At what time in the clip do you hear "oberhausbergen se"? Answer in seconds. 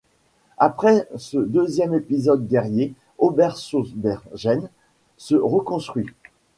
3.19-5.35